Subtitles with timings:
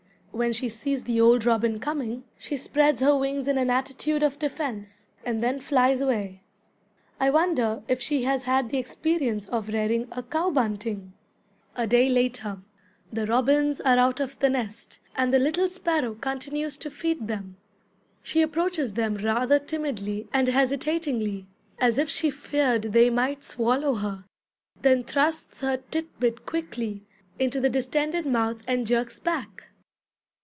[0.33, 4.39] When she sees the old robin coming, she spreads her wings in an attitude of
[4.39, 6.41] defense, and then flies away.
[7.19, 11.11] I wonder if she has had the experience of rearing a cow bunting?"
[11.75, 12.59] (A day later.)
[13.11, 17.57] "The robins are out of the nest, and the little sparrow continues to feed them.
[18.23, 21.45] She approaches them rather timidly and hesitatingly,
[21.77, 24.23] as if she feared they might swallow her,
[24.81, 27.03] then thrusts her titbit quickly
[27.37, 29.65] into the distended mouth and jerks back."